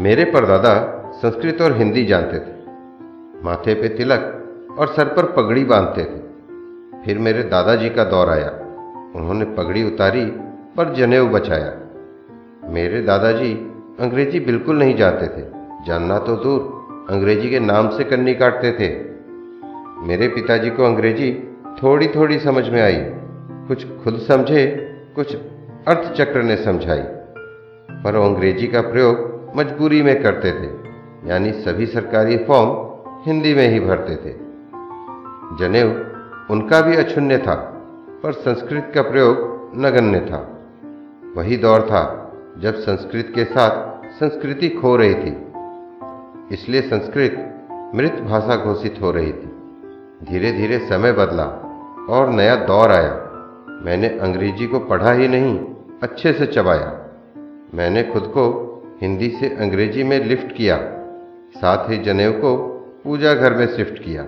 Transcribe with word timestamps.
मेरे 0.00 0.24
परदादा 0.24 1.02
संस्कृत 1.14 1.62
और 1.62 1.76
हिंदी 1.76 2.04
जानते 2.04 2.38
थे। 2.38 2.52
माथे 3.44 3.74
पे 3.74 3.88
तिलक 3.88 4.44
और 4.78 4.86
सर 4.86 5.04
पर 5.04 5.24
पगड़ी 5.24 5.64
बांधते 5.64 6.04
थे। 6.04 6.18
फिर 7.04 7.18
मेरे 7.18 7.42
दादाजी 7.42 7.90
का 7.90 8.04
दौर 8.04 8.28
आया। 8.28 8.50
उन्होंने 9.16 9.44
पगड़ी 9.44 9.84
उतारी 9.84 10.26
पर 10.76 10.94
जनेऊ 10.94 11.28
बचाया। 11.28 11.76
मेरे 12.64 13.02
दादाजी 13.02 13.52
अंग्रेज़ी 14.00 14.40
बिल्कुल 14.40 14.78
नहीं 14.78 14.96
जानते 14.96 15.26
थे। 15.26 15.46
जानना 15.86 16.18
तो 16.18 16.36
दूर, 16.36 16.60
अंग्रेज़ी 17.10 17.50
के 17.50 17.60
नाम 17.60 17.90
से 17.90 18.04
कन्नी 18.04 18.34
काटते 18.34 18.72
थे। 18.72 19.04
मेरे 20.06 20.28
पिताजी 20.28 20.70
को 20.70 20.84
अंग्रेज़ी 20.84 21.56
थोड़ी 21.82 22.08
थोड़ी 22.08 22.38
समझ 22.38 22.68
में 22.68 22.82
आई। 22.82 23.04
कुछ 23.68 23.86
खुद 24.04 24.18
समझे, 24.28 24.90
कुछ 25.16 25.36
अर्थचक्र 25.88 26.42
ने 26.42 26.56
समझाई। 26.56 27.02
पर 28.04 28.14
अंग्रेज़ी 28.14 28.66
का 28.66 28.80
प्रयोग 28.80 29.29
मजबूरी 29.56 30.02
में 30.02 30.22
करते 30.22 30.50
थे, 30.52 30.90
यानी 31.28 31.52
सभी 31.52 31.86
सरकारी 31.86 32.36
फॉर्म 32.36 32.90
हिंदी 33.26 33.54
में 33.54 33.68
ही 33.68 33.80
भरते 33.80 34.16
थे। 34.16 34.34
जनेऊ 35.58 35.88
उनका 36.50 36.80
भी 36.80 36.96
अक्षुण्य 36.96 37.38
था, 37.38 37.54
पर 38.22 38.32
संस्कृत 38.32 38.92
का 38.94 39.02
प्रयोग 39.02 39.60
नगण्य 39.76 40.20
था। 40.20 40.58
वही 41.36 41.56
दौर 41.56 41.80
था 41.82 42.32
जब 42.58 42.74
संस्कृत 42.74 43.32
के 43.34 43.44
साथ 43.44 43.90
संस्कृति 44.20 44.68
खो 44.68 44.96
रही 44.96 45.14
थी। 45.14 45.52
इसलिए 46.52 46.80
संस्कृत 46.80 47.54
मृत 47.94 48.12
भाषा 48.12 48.56
घोषित 48.56 48.98
हो 49.02 49.10
रही 49.10 49.32
थी। 49.32 49.52
धीरे 50.28 50.52
धीरे 50.52 50.78
समय 50.78 51.12
बदला 51.12 51.44
और 52.10 52.28
नया 52.28 52.54
दौर 52.54 52.90
आया। 52.90 53.26
मैंने 53.82 54.08
अंग्रेज़ी 54.08 54.66
को 54.66 54.78
पढ़ा 54.78 55.12
ही 55.12 55.28
नहीं, 55.28 55.58
अच्छे 56.02 56.32
से 56.32 56.46
चबाया। 56.46 57.06
मैंने 57.74 58.02
खुद 58.02 58.22
को 58.22 58.69
हिंदी 59.02 59.28
से 59.30 59.48
अंग्रेज़ी 59.56 60.04
में 60.04 60.18
लिफ्ट 60.24 60.52
किया, 60.56 60.76
साथ 61.56 61.90
ही 61.90 61.98
जनेऊ 61.98 62.32
को 62.32 62.56
पूजा 63.04 63.34
घर 63.34 63.54
में 63.54 63.66
शिफ्ट 63.66 64.02
किया। 64.02 64.22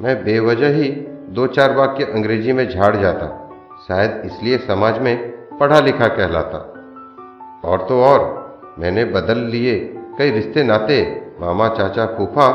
मैं 0.00 0.24
बेवजह 0.24 0.74
ही 0.74 0.88
दो 1.28 1.46
चार 1.46 1.74
वाक्य 1.76 2.04
अंग्रेज़ी 2.04 2.52
में 2.52 2.68
झाड़ 2.68 2.96
जाता, 2.96 3.28
शायद 3.88 4.22
इसलिए 4.24 4.58
समाज 4.58 4.98
में 4.98 5.16
पढ़ा 5.58 5.80
लिखा 5.80 6.08
कहलाता। 6.08 6.58
और 7.64 7.86
तो 7.88 8.02
और, 8.02 8.20
मैंने 8.78 9.04
बदल 9.04 9.38
लिए 9.38 9.78
कई 10.18 10.30
रिश्ते 10.30 10.62
नाते, 10.62 11.02
मामा, 11.40 11.68
चाचा, 11.68 12.06
फूफा, 12.06 12.48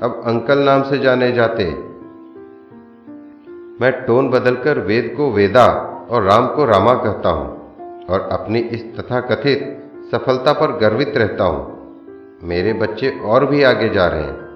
अब 0.00 0.22
अंकल 0.26 0.58
नाम 0.58 0.82
से 0.82 0.98
जाने 0.98 1.32
जाते। 1.32 1.64
मैं 3.80 3.92
टोन 4.06 4.30
बदलकर 4.30 4.78
वेद 4.78 5.14
को 5.16 5.30
वेदा 5.30 5.66
और 6.10 6.22
राम 6.22 6.46
को 6.46 6.64
रामा 6.64 6.94
कहता 6.94 7.28
हूँ, 7.28 7.48
और 8.06 8.28
अपनी 8.32 8.58
इस 8.58 8.84
तथाकथित 8.96 9.74
सफलता 10.12 10.52
पर 10.52 10.76
गर्वित 10.76 11.12
रहता 11.16 11.44
हूँ। 11.44 11.78
मेरे 12.42 12.72
बच्चे 12.72 13.20
और 13.24 13.46
भी 13.46 13.62
आगे 13.62 13.88
जा 13.88 14.06
रहे 14.06 14.22
हैं। 14.22 14.48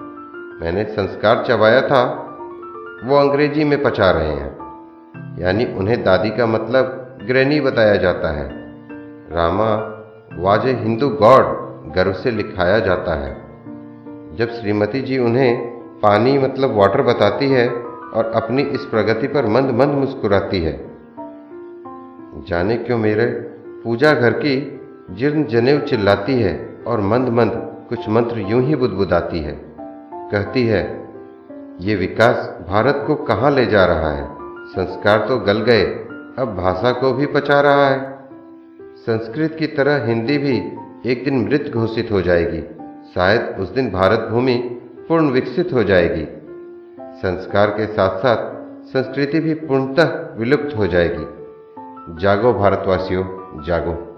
मैंने 0.61 0.85
संस्कार 0.85 1.45
चबाया 1.49 1.81
था, 1.81 2.05
वो 3.05 3.17
अंग्रेज़ी 3.17 3.65
में 3.65 3.83
पचा 3.83 4.11
रहे 4.11 4.29
हैं। 4.29 4.63
यानी 5.39 5.65
उन्हें 5.65 6.05
दादी 6.05 6.31
का 6.31 6.47
मतलब 6.47 6.85
ग्रैनी 7.27 7.61
बताया 7.61 7.97
जाता 7.97 8.33
है। 8.33 8.49
रामा, 9.33 9.75
वाज 10.39 10.67
हिंदू 10.67 11.09
गॉड, 11.09 11.45
गर्व 11.95 12.13
से 12.13 12.31
लिखाया 12.31 12.79
जाता 12.79 13.15
है। 13.15 13.35
जब 14.37 14.49
श्रीमती 14.49 15.01
जी 15.01 15.19
उन्हें 15.19 15.67
पानी 16.03 16.39
मतलब 16.39 16.75
वाटर 16.75 17.03
बताती 17.03 17.51
है 17.51 17.69
और 18.15 18.33
अपनी 18.35 18.63
इस 18.63 18.85
प्रगति 18.85 19.27
पर 19.27 19.47
मंद 19.47 19.71
मंद 19.71 19.91
मुस्कुराती 19.91 20.61
है। 20.61 20.91
जाने 22.49 22.77
क्यों 22.77 22.99
मेरे 22.99 23.27
पूजा 23.85 24.15
घर 24.15 24.33
की 24.33 24.79
जीर्ण 25.15 25.45
जनेव 25.45 25.81
चिल्लाती 25.81 26.35
है 26.41 26.55
और 26.87 27.01
मंद 27.01 27.29
मंद 27.29 27.53
कुछ 27.89 28.09
मंत्र 28.09 28.39
यूँ 28.39 28.63
ही 28.63 28.77
बुदबुदाती 28.77 29.39
है, 29.39 29.53
कहती 30.31 30.67
है, 30.67 31.09
ये 31.81 31.95
विकास 31.97 32.37
भारत 32.69 33.05
को 33.07 33.15
कहाँ 33.15 33.51
ले 33.51 33.67
जा 33.67 33.85
रहा 33.85 34.11
है? 34.11 34.29
संस्कार 34.67 35.27
तो 35.29 35.39
गल 35.39 35.61
गए, 35.61 35.83
अब 36.39 36.55
भाषा 36.57 36.93
को 36.93 37.13
भी 37.13 37.27
पचा 37.27 37.61
रहा 37.61 37.89
है। 37.89 38.19
संस्कृत 38.97 39.57
की 39.59 39.67
तरह 39.67 40.05
हिंदी 40.05 40.39
भी 40.39 40.57
एक 41.07 41.25
दिन 41.25 41.45
मृत 41.45 41.71
घोषित 41.75 42.13
हो 42.13 42.23
जाएगी, 42.23 42.63
शायद 43.15 43.57
उस 43.61 43.75
दिन 43.75 43.91
भारत 43.91 44.29
भूमि 44.31 44.55
पूर्ण 45.09 45.31
विकसित 45.31 45.73
हो 45.73 45.85
जाएगी। 45.85 46.27
संस्कार 47.19 47.71
के 47.71 47.87
साथ 47.87 48.19
साथ 48.19 48.51
संस्कृति 48.87 49.41
भी 49.41 49.55
पूर्णतः 49.55 50.39
विलुप्त 50.39 50.77
हो 50.77 50.87
जाएगी। 50.87 51.27
जागो 52.23 52.53
भारतवासियों, 52.53 53.25
जागो। 53.63 54.12